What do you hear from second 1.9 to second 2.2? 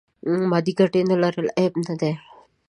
دی.